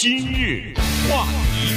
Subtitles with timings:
[0.00, 0.72] 今日
[1.10, 1.74] 话题，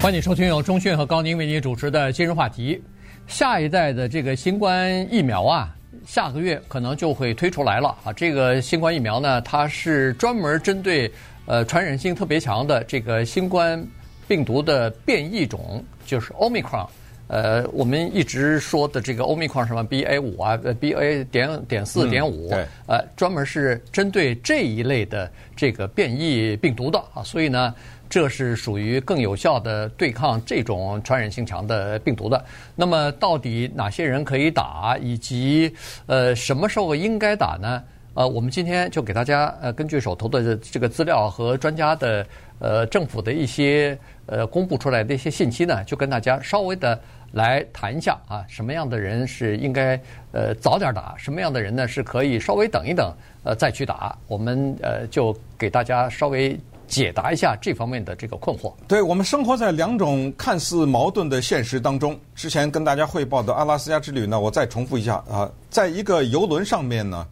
[0.00, 2.82] 欢迎收听由钟讯和高宁为您主持的今日话题。
[3.26, 5.68] 下一代的这个新冠疫苗啊，
[6.06, 8.10] 下个月可能就会推出来了啊。
[8.14, 11.12] 这个新冠疫苗呢，它是专门针对
[11.44, 13.86] 呃传染性特别强的这个新冠
[14.26, 16.88] 病毒的变异种，就是 Omicron。
[17.28, 22.50] 呃，我们一直说的这个欧米克什么 BA 五啊，BA 点点四点五，
[22.86, 27.74] 呃，专门是针对这一类的这个变异病毒的啊，所以呢，
[28.08, 32.42] 这是属于更有效的对抗这种传染性强的病毒的。
[32.74, 35.70] 那么，到底哪些人可以打，以及
[36.06, 37.82] 呃什么时候应该打呢？
[38.14, 42.26] 呃，我们今天就给大家呃，根据手头的这个资料和专家的
[42.58, 46.98] 呃政府的一些呃公布出来的一些信息呢，就跟大家稍微的。
[47.32, 50.00] 来谈一下啊，什么样的人是应该
[50.32, 53.14] 呃早点打，什么样的人呢是可以稍微等一等
[53.44, 54.16] 呃再去打？
[54.26, 58.72] 我们呃就给大家稍微解答一下这方面的这个困惑。
[58.88, 62.18] 对，我们生活在两种看似矛盾的现实当中。
[62.34, 67.26] 之前跟大家汇报的阿拉斯加之旅呢，我再重复一下啊，在一个游轮上面呢，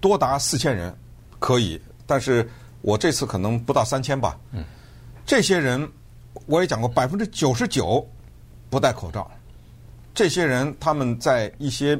[0.00, 0.94] 多达四千人
[1.38, 2.48] 可以，但是
[2.80, 4.38] 我这次可能不到三千吧。
[4.52, 4.64] 嗯，
[5.26, 5.86] 这些人
[6.46, 8.08] 我也讲过，百分之九十九。
[8.70, 9.30] 不戴口罩，
[10.14, 11.98] 这些人他们在一些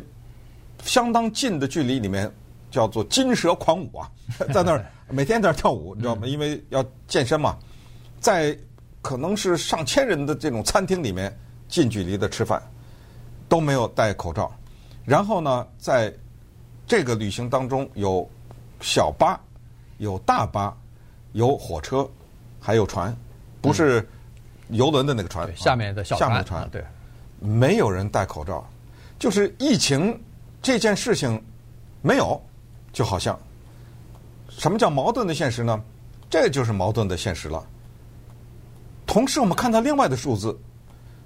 [0.83, 2.31] 相当近的距离里面
[2.71, 4.11] 叫做金蛇狂舞啊，
[4.53, 6.27] 在那儿 每天在那儿跳舞，你知道吗？
[6.27, 7.57] 因为要健身嘛，
[8.21, 8.57] 在
[9.01, 11.35] 可能是上千人的这种餐厅里面
[11.69, 12.63] 近距离的吃饭
[13.49, 14.53] 都没有戴口罩，
[15.07, 16.13] 然后呢，在
[16.87, 18.29] 这个旅行当中有
[18.81, 19.41] 小巴、
[19.97, 20.77] 有大巴、
[21.33, 22.07] 有火车，
[22.61, 23.17] 还有船，
[23.63, 24.07] 不是。
[24.71, 26.85] 游轮的那个船，下面的小船，下面的船，对，
[27.41, 28.65] 没有人戴口罩，
[29.19, 30.19] 就是疫情
[30.61, 31.43] 这件事情
[32.03, 32.41] 没有，
[32.93, 33.39] 就好像
[34.49, 35.81] 什么叫矛盾的现实呢？
[36.31, 37.65] 这就是矛盾的现实了。
[39.07, 40.55] 同时，我们看到另外的数字，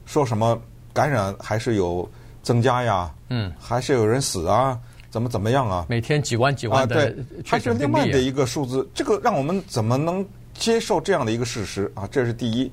[0.06, 0.60] 说什么
[0.92, 2.08] 感染还是有
[2.42, 3.12] 增加呀？
[3.28, 4.78] 嗯，还是有人死啊？
[5.10, 5.84] 怎么怎么样啊？
[5.88, 10.24] 每天几万几万的，对，还是另外的一个数字，这个让我们怎么能
[10.54, 12.06] 接受这样的一个事实啊？
[12.10, 12.70] 这是第一。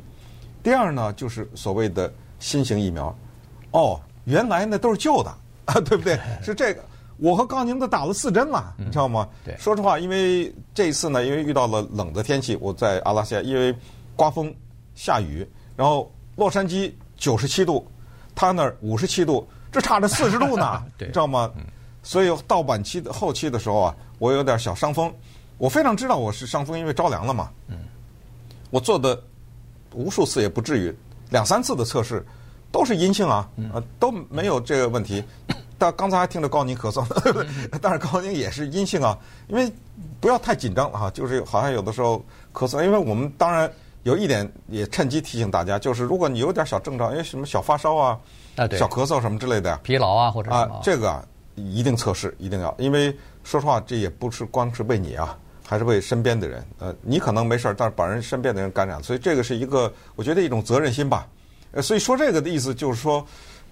[0.62, 3.16] 第二呢，就是所谓的新型疫苗，
[3.72, 5.30] 哦，原来那都是旧的
[5.66, 6.20] 啊， 对不对？
[6.44, 6.84] 是这个，
[7.18, 9.28] 我和高宁都打了四针了，你知道吗？
[9.46, 13.74] 对，说实话，因为这一次呢，因为遇到了冷的天气，我在阿拉斯加，因为
[14.16, 14.54] 刮风
[14.96, 17.88] 下雨，然后洛杉矶九十七度，
[18.36, 21.52] 他那儿五十七度，这差着四十度呢， 对，知道吗？
[22.04, 25.14] 所以到晚期的后期的时候啊，我有点小伤风，
[25.58, 27.50] 我非常知道我是伤风，因为着凉了嘛。
[27.68, 27.78] 嗯，
[28.72, 29.22] 我做的。
[29.94, 30.96] 无数次也不至于，
[31.30, 32.26] 两三次的测试
[32.72, 35.24] 都是阴性啊，呃，都没有这个问题。
[35.78, 37.06] 但刚才还听着高宁咳嗽，
[37.82, 39.18] 但是高宁也是阴性啊。
[39.48, 39.72] 因为
[40.20, 42.24] 不要太紧张啊，就是好像有的时候
[42.54, 43.72] 咳嗽，因为我们当然
[44.04, 48.20] 有一点也趁机提醒大家，就是如果你有点小症状，因为什么小发烧啊、
[48.58, 55.38] 小咳嗽什么之类的，疲劳啊或者啊，这个啊一定测试，一定要，因为说实话，这也不是光是为你啊。
[55.70, 61.28] 还是为身边的人，呃，你可能没事儿，但是把人身边的人感染，所以这个是一个，我觉得一种责任心吧。
[61.74, 63.24] 呃，所以说这个的意思就是说，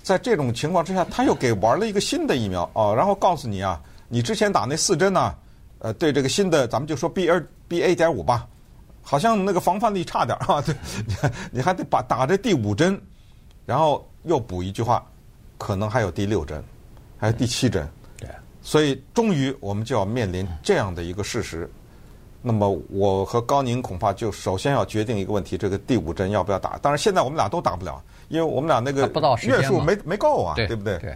[0.03, 5.33] 在这种情况之下，他又给玩了一个新的疫苗哦，然后告诉你啊，你之前打那四针呢，
[5.79, 8.47] 呃，对这个新的，咱们就说 B 二 B A 点五吧，
[9.01, 10.75] 好像那个防范力差点啊， 对，
[11.51, 13.01] 你还得把打这第五针，
[13.65, 15.03] 然后又补一句话，
[15.57, 16.63] 可能还有第六针，
[17.17, 18.29] 还有第七针，对，
[18.61, 21.67] 所以终于我们就要面临这样的一个事实。
[22.47, 26.77] 那么我和高宁恐怕就首先要决定一个问题：这个第五针要不要打？
[26.81, 29.05] 当然现在我们俩都打不了，因为我们俩那个
[29.43, 30.97] 月数没没够啊，对，对不对？
[30.99, 31.13] 对。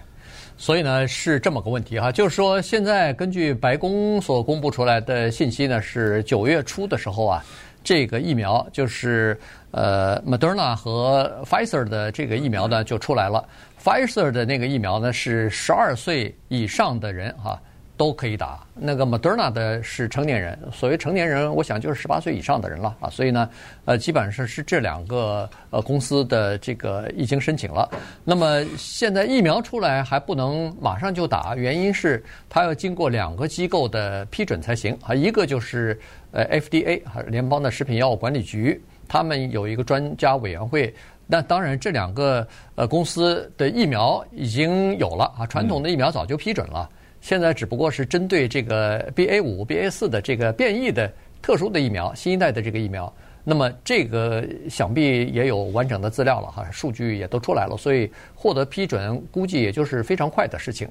[0.57, 7.43] 所以呢是这么个问题哈，就是说现在根据白宫所公布出来的信息呢，是九月初的时候啊，
[7.81, 9.39] 这个疫苗就是
[9.71, 13.43] 呃，Moderna 和 Pfizer 的这个疫苗呢就出来了。
[13.81, 17.59] Pfizer 的那个疫苗呢是十二岁以上的人哈。
[17.97, 23.09] 都可以打，那个 Moderna 的是成年人，所谓成年人，我想就是十八岁以上的人了啊。
[23.09, 23.47] 所以呢，
[23.85, 27.89] 呃，基本上是这两个呃公司的这个已经申请了。
[28.23, 35.13] 那么现在疫苗出来还不能马上就打，原因是它要经过两个机构的批准才行啊。
[35.13, 35.99] 一个就是
[36.31, 40.91] 呃 FDA 啊，联邦的食品药物管理局，他们有一个专家委员会。
[41.27, 42.45] 那当然，这两个
[42.75, 46.89] 呃公司的疫苗已经有了啊，传统的疫苗早就批准了。
[47.21, 53.11] 现在只不过是针对这个 BA 五、BA 四的这个变异的特殊的疫苗，新一代的这个疫苗，
[53.43, 60.87] 那么这个想必也有完整的资料了哈，数据也都出来了，所以获得批准估计也就是非常快的事情。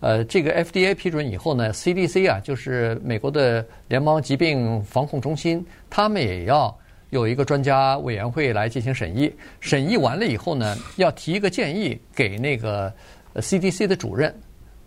[0.00, 6.76] 呃，这个 FDA 批准以后呢，CDC 啊，就是美国的联邦疾病防控中心，他们也要
[7.08, 9.32] 有一个专家委员会来进行审议。
[9.58, 12.92] 审议完了以后呢，要提一个建议给那个
[13.36, 14.34] CDC 的主任，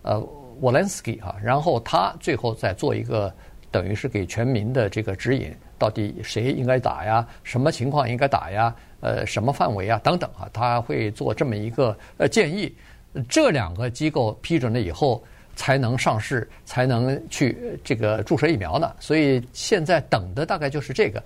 [0.03, 0.19] 呃
[0.61, 3.33] ，Walensky 啊，然后他最后再做一个
[3.71, 12.73] 等于是给全民的这个指引，到底谁应该打呀，什么情况应该打呀，呃，什么范围啊，等等啊，他会做这么一个呃建议。
[13.27, 15.23] 这两个机构批准了以后，
[15.55, 18.93] 才能上市，才能去这个注射疫苗呢。
[18.99, 21.21] 所以现在等的大概就是这个。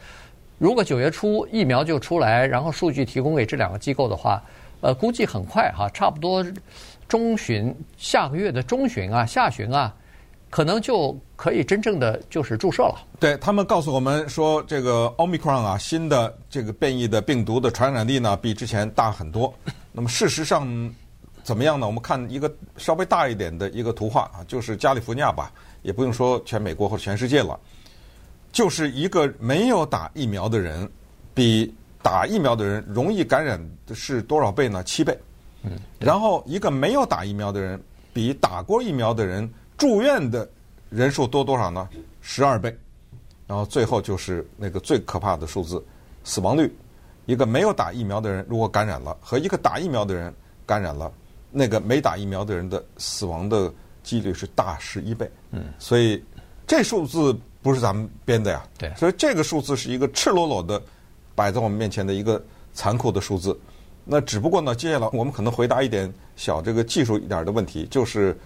[0.58, 4.42] 如果九月初疫苗就出来，然后数据提供给这两个机构的话，
[4.80, 6.46] 呃，估计很快哈，差不多
[7.08, 9.94] 中旬，下个月的中旬啊，下旬啊，
[10.50, 12.96] 可能就可以真正的就是注射了。
[13.20, 19.54] 对，他们告诉我们说，这个 Omicron 啊，新的这个变异的病毒的传染力呢，比之前大很多。
[19.92, 20.94] 那么事实上。
[21.44, 21.86] 怎么样呢？
[21.86, 25.52] 我们看一个稍微大一点的一个图画啊，就是加利福尼亚吧，
[25.82, 27.60] 也不用说全美国或者全世界了，
[28.54, 30.90] 就是一个没有打疫苗的人，
[31.34, 34.82] 比打疫苗的人容易感染的是多少倍呢？
[34.86, 35.14] 七倍。
[35.64, 35.72] 嗯。
[36.00, 37.82] 然后一个没有打疫苗的人，
[38.14, 40.50] 比打过疫苗的人住院的
[40.90, 41.90] 人数多多少呢？
[42.22, 42.76] 十二倍。
[43.48, 45.84] 然后最后就是那个最可怕的数字，
[46.24, 46.74] 死亡率，
[47.26, 50.34] 一个没有打疫苗的人如果感染了，和一个打疫苗的人
[50.66, 51.12] 感染了。
[51.56, 53.72] 那个没打疫苗的人的死亡的
[54.02, 56.24] 几率是大十一倍，嗯，所以
[56.66, 60.82] 这数字不是咱们编的呀，对，所以这个数字是一个赤裸裸的
[61.36, 62.44] 摆在我们面前的一个
[62.74, 63.56] 残酷的数字。
[64.06, 68.38] 那只不过呢，接下来我们可能回答一点小这个技术一点的问题，就是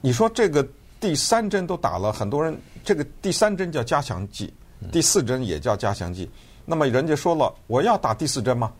[0.00, 0.66] 你说这个
[1.00, 4.52] 第三针都打了，很多人这个第三针叫加强剂，
[4.92, 6.30] 第四针也叫加强剂，
[6.64, 8.72] 那么人家说了，我要打第四针吗？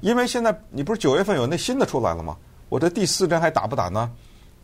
[0.00, 2.36] 因为现在你不是九月份有那新的出来了吗？
[2.68, 4.10] 我这第四针还打不打呢？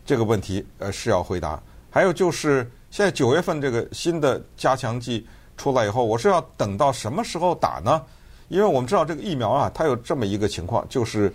[0.05, 1.63] 这个问题呃是要回答。
[1.91, 5.27] 还有就是现在九月份这个新的加强剂
[5.57, 8.03] 出来以后，我是要等到什么时候打呢？
[8.51, 11.33] 因为我们知道这个疫苗啊，它有这么一个情况，就是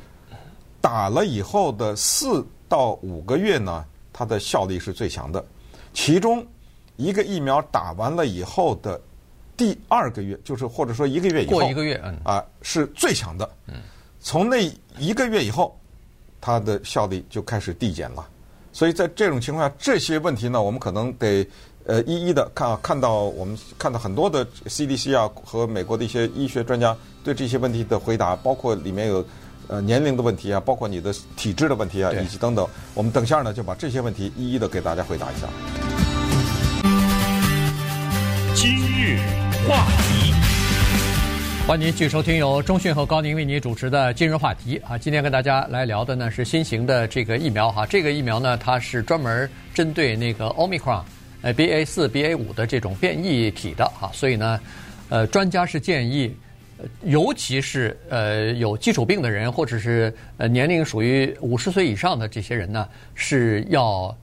[0.80, 3.84] 打了以后的四到五个月呢，
[4.14, 5.44] 它的效力是最强的。
[5.94, 6.46] 其中
[6.98, 9.02] 一个疫苗打完了以后的
[9.58, 13.50] 第二个月，就是或者说一个月以后，过一个月，嗯，啊是最强的。
[13.66, 13.76] 嗯，
[14.20, 15.76] 从那一个月以后。
[16.42, 18.24] 它的效力就开始递减了，
[18.72, 21.44] 所以在这种情况下，这些问题呢，我们可能得
[21.86, 29.24] 呃一一的看，看到我们看到很多的 CDC 啊和美国的一些医学专家对这些问题的回答，包括里面有
[29.68, 35.48] 呃年龄的问题啊，包括你的体质的问题啊，以及等等，我们等下呢就把这些问题一一的给大家回答一下。
[38.56, 39.20] 今日
[39.68, 40.34] 话题。
[41.68, 51.02] 欢迎您继续收听由中讯和高宁为您主持的今日话题啊，今天跟大家来聊的呢是新型的这个疫苗哈，这个疫苗呢它是专门针对那个 Omicron，
[51.46, 54.60] 呃 BA 四 BA 五的这种变异体的啊，所以呢，
[55.10, 56.36] 呃专家是建议，
[57.04, 64.18] 尤其是呃有基础病的人或者是呃年龄属于五十岁以上的这些人呢，是要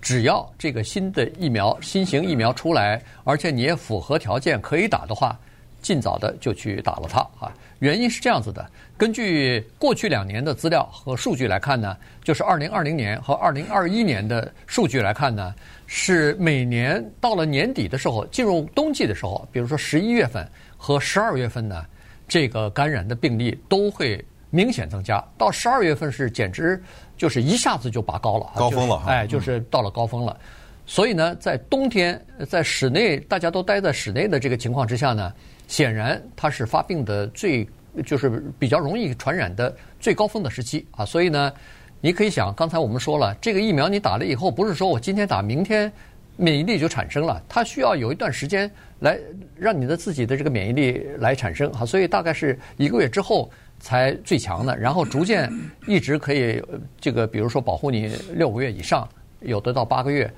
[0.00, 5.36] 只要这个新的疫苗新型疫苗出来，而且你也符合条件可以打的话。
[5.80, 7.52] 尽早的就去打了它啊！
[7.78, 8.64] 原因是这样子的，
[8.98, 15.54] 根据过去两年的资料和数据来看呢，就是二零二零年和二零二一年的数据来看呢，
[15.86, 20.46] 是每年到了年底的时候，进入冬季的时候，比如说十一月份
[20.76, 21.86] 和十二月份呢，
[22.28, 25.24] 这个感染的病例都会明显增加。
[25.38, 26.82] 到十二月份是简直
[27.16, 30.38] 就是一下子就拔高了，高峰了，哎，就是到了高峰了。
[30.84, 35.32] 所以呢，在冬天在室内大家都待在室内的这个情况之下呢。
[35.70, 37.64] 显然，它是发病的最
[38.04, 41.52] 就是比较容易传染的最高峰的时期啊，所以呢，
[42.00, 45.90] 你可以想，刚才我们说了，这个疫苗你打了以后，不是说我今天打，明天
[46.36, 49.16] 免疫力就产生了，它需要有一段时间来
[49.56, 53.48] 让你的自己的这个免疫力来产生啊，所以大概是一个月之后
[53.78, 55.48] 才最强的，然后逐渐
[55.86, 56.60] 一直可以
[57.00, 59.08] 这个，比如说保护你六个月以上，
[59.38, 60.28] 有的到八个月。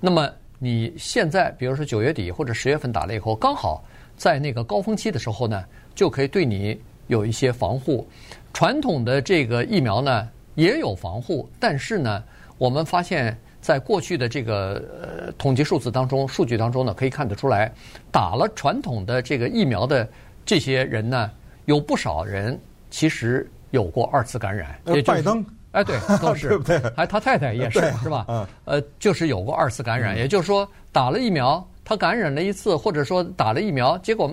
[0.00, 0.28] 那么
[0.58, 3.84] 你现在，比如说九月底或者十月份打了以后，刚好。
[4.20, 8.06] 在那个高峰期的时候呢，就可以对你有一些防护。
[8.52, 12.22] 传统的这个疫苗呢也有防护，但是呢，
[12.58, 17.72] 我们发现，在过去的这个呃统计数字当中、数据当中呢，可以看得出来，
[18.12, 20.06] 打了传统的这个疫苗的
[20.44, 21.30] 这些人呢，
[21.64, 22.60] 有不少人
[22.90, 24.78] 其实有过二次感染。
[24.84, 26.78] 呃，拜登，哎，对， 都是，对不对？
[26.94, 28.26] 还他太太也是，是吧？
[28.28, 28.46] 嗯。
[28.66, 31.66] 呃，就是有过二次感染，也就是说打了疫苗。
[31.90, 34.32] 他感染了一次，或者说打了疫苗，结果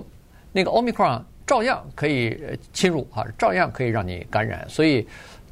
[0.52, 2.40] 那个 Omicron 照样可以
[2.72, 4.64] 侵入啊，照样可以让你感染。
[4.68, 5.04] 所以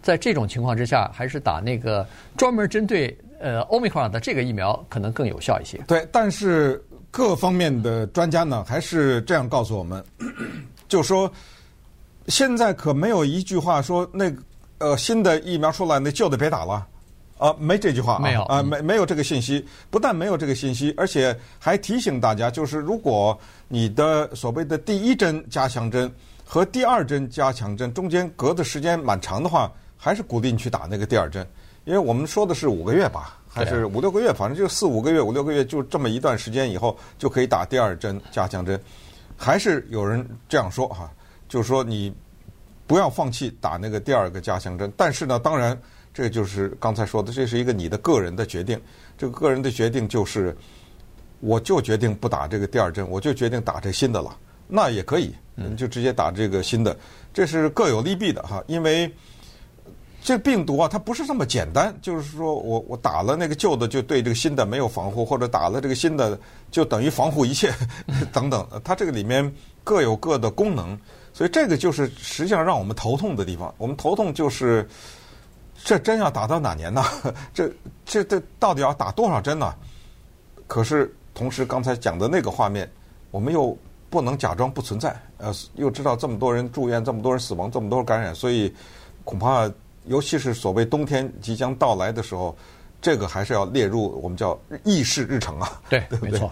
[0.02, 5.78] 在这种情况之下，还是打那个专门针对呃奥密克戎的这个疫苗可能更有效一些。
[5.88, 10.04] 对，但是各方面的专家呢，还是这样告诉我们，
[10.86, 11.28] 就说
[12.28, 14.32] 现在可没有一句话说那
[14.78, 16.86] 呃新的疫苗出来，那旧的别打了。
[17.38, 19.62] 啊，没这句话啊，没有啊，没没有这个信息。
[19.90, 23.38] 不但没有这个信息，而且还提醒大家，就是如果
[23.69, 26.11] 你的所谓的第一针加强针
[26.45, 31.47] 和第二针加强针中间隔的时间蛮长的话，还是鼓励你去打那个第二针，
[31.85, 38.81] 因为我们说的是五个月吧，还是五六个月，反正就四五个月、五六个月，就这么一段时间以后就可以打第二针加强针。
[39.37, 41.12] 还是有人这样说哈，
[41.50, 42.11] 就是说你
[42.87, 45.78] 不要放弃打那个第二个加强针，但是呢，当然。
[46.16, 48.80] 这就是刚才说的，这是一个你的个人的决定。
[49.18, 50.56] 这个个人的决定就是，
[51.40, 54.35] 我就决定不打这个第二针，我就决定打这新的了。
[54.66, 56.96] 那也可以，你就直接打这个新的。
[57.35, 59.14] 这是各有利弊的哈，因为
[60.23, 61.94] 这病毒啊，它不是这么简单。
[62.00, 67.70] 就是说我我打了那个旧的，就对这个新的没有防护，或者打了这个新的，就等于防护一切
[68.32, 68.66] 等等。
[68.82, 69.54] 它这个里面
[69.85, 70.99] 各有各的功能，
[71.35, 73.75] 所以这个就是实际上让我们头痛的地方。
[73.76, 74.88] 我们头痛就是。
[75.87, 77.05] 这针要打到哪年呢？
[77.55, 77.73] 这
[78.05, 79.73] 这这到底要打多少针呢？
[80.66, 82.90] 可是同时刚才讲的那个画面，
[83.31, 83.78] 我们又
[84.11, 85.14] 不能假装不存在。
[85.38, 88.75] 呃，又知道这么多人住院，这么多人死亡，这么多人感染，所以
[89.23, 89.71] 恐怕
[90.07, 92.59] 尤其是所谓冬天即将到来的时候，
[93.00, 95.81] 这个还是要列入我们叫议事日程啊。
[95.88, 96.31] 对，对对？
[96.33, 96.50] 没错。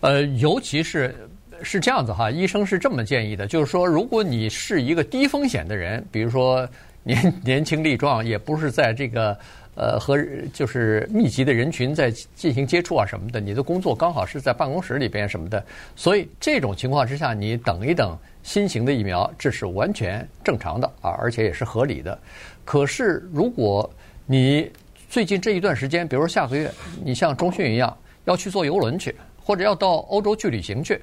[0.00, 1.14] 呃，尤其是
[1.62, 6.66] 是这样子哈，医生是这么建议的，就是说，如果你是一个低风险的人，比如说。
[7.10, 9.36] 年 年轻力壮，也不是在这个
[9.74, 10.16] 呃和
[10.52, 13.40] 就是密集的人群在进行接触啊什么的。
[13.40, 15.64] 你的工作刚好是在办公室里边什么的，
[15.96, 22.18] 所以这种情况之下，你等一等新型的疫苗，这是完全正常的啊，而且也是合理的。
[22.64, 23.88] 可是如果
[24.26, 24.70] 你
[25.08, 26.70] 最近这一段时间，比如说下个月，
[27.04, 31.00] 你像中迅一样要去坐游轮去，或者要到欧洲去旅行去，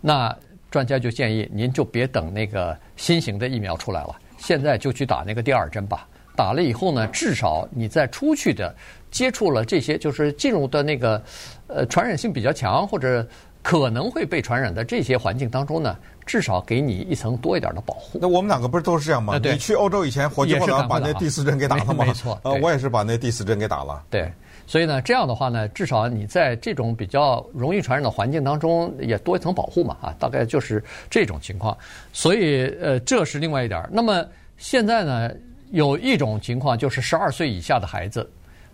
[0.00, 0.36] 那
[0.70, 4.14] 专家就建议您就别等那个新型的疫苗出来了。
[4.40, 6.08] 现在就去打那个第二针吧。
[6.36, 8.74] 打了以后呢，至少你在出去的
[9.10, 11.22] 接触了这些，就是进入的那个
[11.66, 13.26] 呃传染性比较强或者
[13.62, 18.18] 可能会被传染的这些环境当中呢，至少给你一层多一点的保护。
[18.20, 19.38] 那我们两个不是都是这样吗？
[19.42, 22.04] 你去欧洲以前，火急火燎把那第四针给打了吗？
[22.04, 24.02] 没错，呃，我也是把那第四针给打了。
[24.10, 24.30] 对，
[24.66, 31.76] 所以呢，这样的话呢，至少你在这种比较容易传染的环境当中也多一层保护嘛啊，大概就是这种情况。
[32.12, 33.88] 所以呃，这是另外一点。
[33.90, 34.24] 那么。
[34.62, 35.30] 现在呢，
[35.70, 38.30] 有一种情况就是十二岁以下的孩子，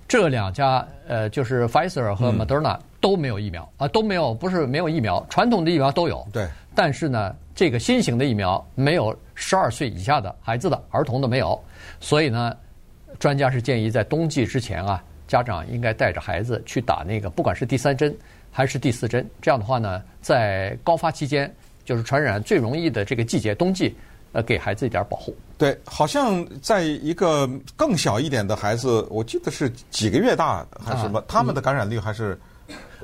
[0.08, 6.26] 这两家呃，就是 Pfizer 和 Moderna 都没有疫苗啊，都没有，不是没有疫苗，传统的疫苗都有。
[6.32, 6.46] 对。
[6.74, 11.58] 但是呢，这个新型的疫苗没有十二岁以下的孩子的儿童的没有，
[12.00, 12.54] 所以呢，
[13.18, 18.14] 专家是建议在冬季之前啊，家长应该带着孩子去打那个，不管是第三针
[18.50, 19.28] 还是第四针。
[19.40, 21.52] 这样的话呢，在高发期间，
[21.84, 23.96] 就是传染最容易的这个季节，冬季。
[24.32, 25.34] 呃，给孩子一点保护。
[25.56, 32.38] 对，好像在一个更小一点的孩子，我记得是几个月大还是什么，啊、他们的感染率还是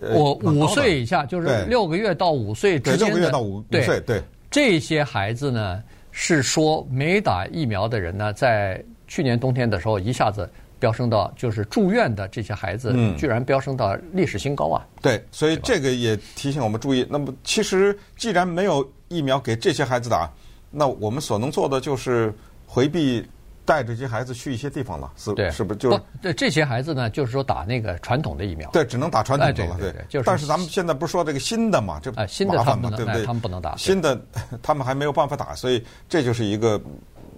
[0.00, 3.07] 我五岁以下，就是六个月到五岁之间的。
[3.07, 14.87] 六个月到五五岁，对这些孩子呢，是说没打疫苗的人呢，在去年冬天的时候一下子飙升到，就是住院的这些孩子，居然飙升到历史新高啊！
[14.97, 17.07] 嗯、对，所以这个也提醒我们注意。
[17.09, 20.31] 那么，其实既然没有疫苗给这些孩子打。
[20.75, 22.33] 那我们所能做的就是
[22.66, 23.23] 回避
[23.64, 25.78] 带着这些孩子去一些地方了，是是不是？
[25.78, 28.69] 就对这些孩子呢，就是说打那个传统的疫苗。
[28.71, 29.76] 对，只能打传统的了。
[29.78, 30.25] 对对对，就是。
[30.26, 32.00] 但是咱们现在不是说这个新的嘛？
[32.02, 32.11] 这
[32.47, 33.25] 麻烦嘛，对不对？
[33.25, 33.76] 他们不能打。
[33.76, 34.21] 新的
[34.62, 36.81] 他们还没有办法打，所以这就是一个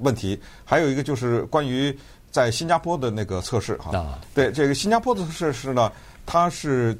[0.01, 0.41] 问题。
[0.65, 1.97] 还有一个就是关于
[2.31, 4.19] 在新加坡的那个测试哈。
[4.35, 5.93] 对，这个新加坡的测试呢，
[6.25, 6.99] 它是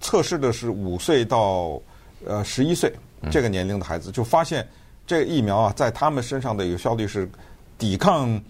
[0.00, 1.80] 测试的是五岁到
[2.26, 2.92] 呃十一岁
[3.30, 4.66] 这个年龄的孩子，就发现。
[5.04, 7.28] 这个疫苗啊，在他们身上的有效率是
[7.76, 8.40] 抵抗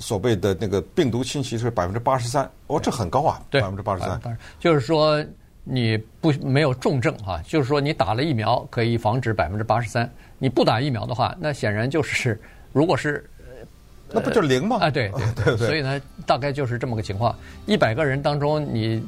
[0.00, 4.20] 所谓的那个病毒侵袭是百分之八十三，哦，这很高啊，百分之八十三。
[4.58, 5.24] 就是说
[5.62, 12.40] 你不没有重症啊，就是说你打了疫苗可以防止百分之八十三，你不打疫苗的话，那显然就是
[12.72, 13.24] 如果是。
[14.12, 14.78] 那不就零吗？
[14.80, 17.32] 啊，对对 对，对，所以呢，大概就是这么个情况。
[17.64, 19.00] 一百个人当中，你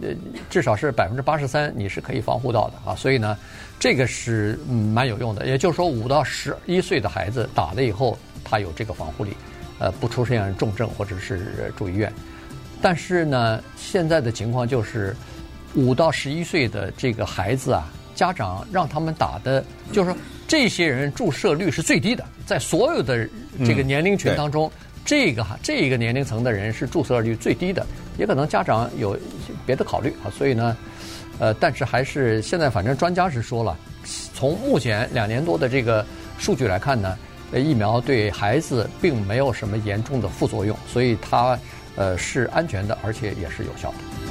[0.48, 2.94] 至少是百分之八十三，你是可以防护到的啊。
[2.94, 3.36] 所以呢，
[3.80, 4.56] 这个是
[4.94, 5.44] 蛮有用的。
[5.44, 9.36] 也就是说，五到十一岁的孩子打了以后，他有这个防护力，
[9.82, 12.12] 呃，不出现重症或者是住医院。
[12.80, 15.12] 但是呢，现在的情况就是，
[15.74, 23.28] 五到十一岁的这个孩子啊，家长让他们打的，就是说这些人注射率是最低的，在所有的
[23.64, 24.68] 这个年龄群当中。
[24.68, 27.84] 嗯这个哈，这个年龄层的人是注射率最低的，
[28.16, 29.18] 也可能家长有
[29.66, 30.30] 别的考虑啊。
[30.30, 30.76] 所以呢，
[31.40, 33.76] 呃，但是还是现在反正专家是说了，
[34.32, 36.06] 从目前两年多的这个
[36.38, 37.18] 数据来看呢，
[37.60, 41.58] 疫苗对孩子并没有什么严重的副作用，所以它
[41.96, 44.21] 呃是安全的，而且也是有效的。